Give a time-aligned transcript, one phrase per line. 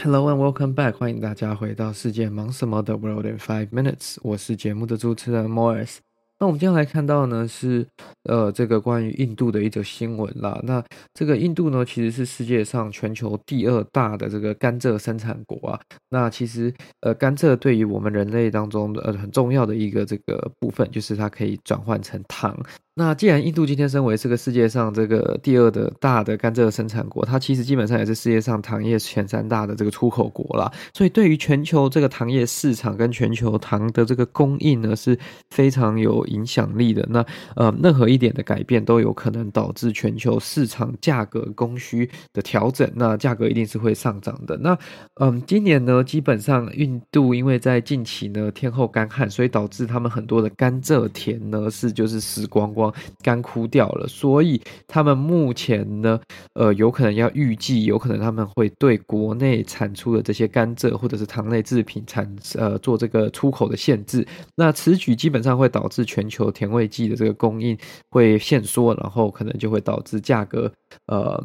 [0.00, 5.96] Hello and welcome back，欢迎大家回到世界忙什么的 World in Five Minutes，我是节目的主持人 Morris。
[6.38, 7.84] 那我们今天来看到呢是
[8.22, 10.60] 呃这个关于印度的一则新闻啦。
[10.62, 10.80] 那
[11.12, 15.80] 这个印度呢其实是世界上全球第二大的这个甘蔗生产国啊。
[16.08, 22.56] 那其实呃甘蔗对于我们人类当中的呃很重要的一个这个部分，就是它可以转换成糖。
[22.98, 30.68] 那既然印度今天身为这个世界上这个第二的大的甘蔗生产国，它其实基本上也是世界上糖业前三大的这个出口国啦。
[30.92, 35.16] 所以对于全球这个糖业市场跟全球糖的这个供应呢，是
[35.50, 37.06] 非常有影响力的。
[37.08, 44.56] 那呃，任何一点的改变都有可能导致全球市场价格供需的调整，那价格一定是会上涨的。
[44.56, 44.76] 那
[45.20, 52.87] 嗯、今年呢，基本上印度因为在近期呢天候干旱，所以导致他们很多的甘蔗田呢是就是死光光。
[53.22, 56.20] 干枯掉了，所以他们目前呢，
[56.54, 64.26] 呃，有可能要预计，有可能他们会对国内产出的这些甘蔗或者是糖类制品产呃做这个出口的限制。
[64.56, 67.76] 那此举基本上会导致全球甜味剂的这个供应
[68.10, 70.72] 会限缩，然后可能就会导致价格
[71.06, 71.42] 呃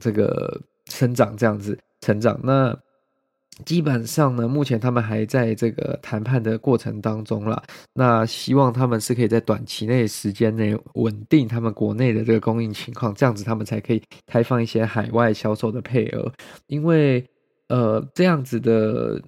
[0.00, 2.38] 这个生长这样子成长。
[2.42, 2.76] 那
[3.64, 7.62] 基本上呢，目前他们还在这个谈判的过程当中啦。
[7.94, 16.32] 那希望他们是可以在短期内时间内稳定他们国内的这个供应情况，这样子他们才可以开放一些海外销售的配额，
[16.66, 17.24] 因为。
[17.70, 19.22] 呃，这样子的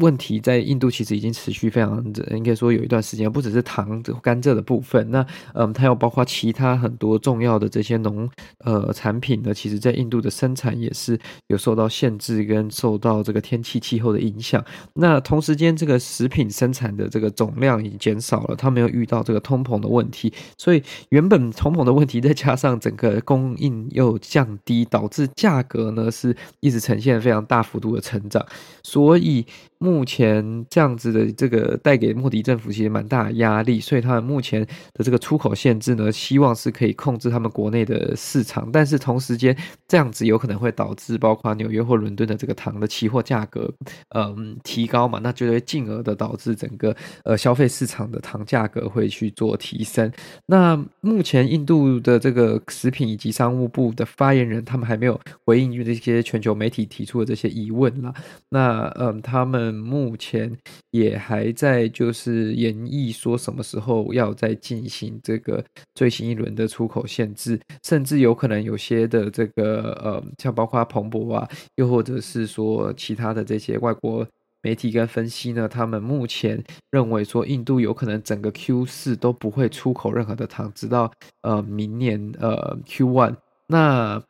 [0.00, 8.28] 问题在印度其实已经持续非常，应该说有一段时间，不只是糖、甘蔗的部分，那嗯，它有包括其他很多重要的这些农
[8.64, 14.64] 呃产品呢，其实在印度的生产也是有受到限制跟受到这个天气气候的影响。
[14.94, 28.44] 那同时间，这个食品生产的这个总量已经减少了，它没有遇到这个通膨的问题，所以原本通膨的问题再加上整个供应又降低，导致价格呢是一直呈现非常大幅幅度的成长，
[28.82, 29.44] 所以。
[29.78, 39.54] 目前这样子的这个带给莫迪政府其实蛮大的压力，所以他们目前的这个出口限制呢，希望是可以控制他们国内的市场，但是同时间
[39.86, 43.70] 这样子有可能会导致包括纽约或伦敦的这个糖的期货价格，
[44.14, 50.10] 嗯，提高嘛，那就会进而的导致整个呃消费市场的糖价格会去做提升。
[50.46, 58.14] 那目前印度的这个食品以及商务部的发言人，他们还没有回应这些全球媒体提出的这些疑问啦。
[58.48, 59.65] 那嗯，他们。
[59.74, 60.50] 目前
[60.90, 74.26] 也还在就是研议说什么时候要再进行这个最新一轮的出口限制，甚至有可能有些的这个呃，像包括彭博啊，又或者是说其他的这些外国
[74.62, 81.12] 媒体跟分析呢，他们目前认为说印度有可能整个 Q 四都不会出口任何的糖，直到
[81.42, 83.36] 呃明年呃 Q one
[83.68, 84.22] 那。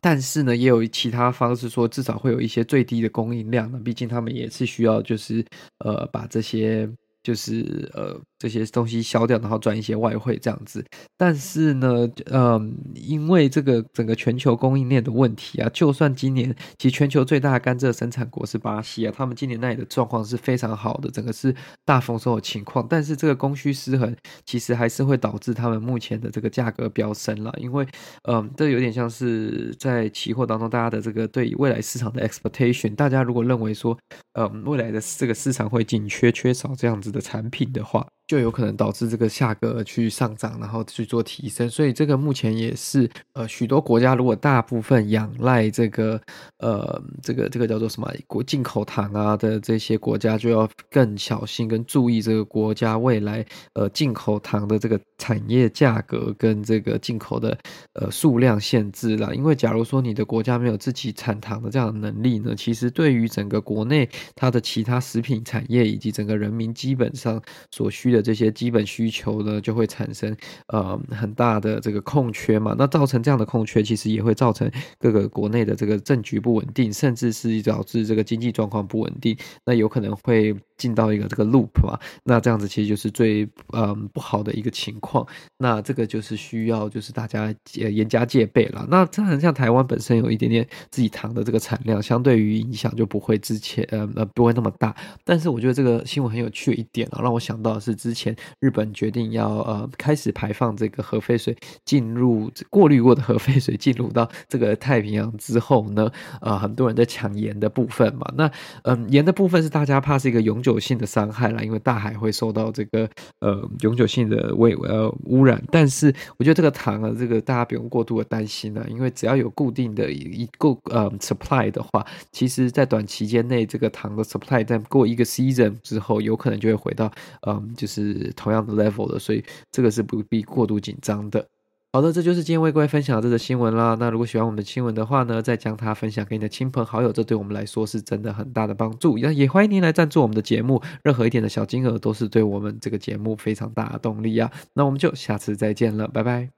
[0.00, 3.80] 但是呢，也有其他方式说，至少会有一些最低的供应量呢。
[3.84, 5.44] 毕竟他们也是需要，就是
[5.78, 6.88] 呃，把这些
[7.22, 8.20] 就是呃。
[8.38, 10.84] 这些东西消掉，然后赚一些外汇这样子。
[11.16, 21.54] 但是呢，嗯，因为这个整个全球供应链的问题啊，就算今年其实全球最大的甘蔗生产国是巴西啊，他们今年那里的状况是非常好的，整个是
[21.84, 22.86] 大丰收的情况。
[22.88, 24.14] 但是这个供需失衡，
[24.46, 27.52] 其实还是会导致他们目前的这个价格飙升了。
[27.58, 27.86] 因为，
[28.28, 33.98] 嗯，这有点像是在期货当中大家的这个对未来市场的 expectation，大家如果认为说，
[34.34, 38.06] 嗯，未来的这个市场会紧缺缺少这样子的产品的话。
[38.28, 46.20] 就有可能导致这个价格去上涨，然后去做提升，所以这个目前也是呃许多国家如果大部分仰赖这个
[46.58, 57.56] 呃这个这个叫做什么国进口糖啊的这些国家就要更小心跟注意这个国家未来呃进口糖的这个产业价格跟这个进口的
[57.94, 64.06] 呃数量限制啦，因为假如说你的国家没有自己产糖的这样的能力呢，其实对于整个国内
[64.36, 67.40] 它的其他食品产业以及整个人民基本上
[67.70, 68.17] 所需的。
[68.22, 70.36] 这些基本需求呢，就会产生
[70.68, 72.74] 呃很大的这个空缺嘛。
[72.78, 79.36] 那造成这样的空缺，其实也会造成各个国内的这个政局不稳定，甚至是导致这个经济状况不稳定。
[79.64, 81.98] 那有可能会进到一个这个 loop 嘛。
[82.24, 85.26] 那这样子其实就是最嗯、不好的一个情况。
[85.58, 88.86] 那这个就是需要就是大家严加戒备了。
[88.88, 94.96] 那当然像台湾本身有一点点自己糖的这个产量，相对于影响就不会之前呃呃不会那么大。
[95.24, 97.98] 但是我觉得这个新闻很有趣一点啊，让我想到的是。
[97.98, 106.08] 之前日本决定要呃开始排放这个核废水进入过滤过的核废水进入到这个太平洋之后呢，
[106.40, 108.48] 呃很多人在抢盐的部分嘛，那
[108.84, 113.08] 嗯盐的部分是大家怕是一个永久久性的伤害啦，因为大海会受到这个
[113.40, 115.62] 呃永久性的危呃污染。
[115.72, 127.10] 但是我觉得这个糖啊，这个大家不用过度的担心了，因为只要有固定的一个呃 supply 的话，其实在短期间内，这个糖的 supply 在过一个 season 之后，有可能就会回到
[127.46, 129.42] 嗯就是同样的 level 的，所以
[129.72, 131.46] 这个是不必过度紧张的。
[131.90, 133.96] 好的，这就是今天为各位分享的这则新闻啦。
[133.98, 139.16] 那如果喜欢我们的新闻的话呢，再将它分享给你的亲朋好友，这对我们来说是真的很大的帮助。
[139.16, 144.52] 也也欢迎您来赞助我们的节目，任何一点的小金额都是对我们这个节目非常大的动力啊。
[144.74, 146.57] 那我们就下次再见了，拜拜。